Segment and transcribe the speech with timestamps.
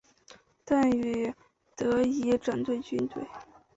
[0.65, 1.31] 邓禹
[1.75, 3.23] 得以整顿军队。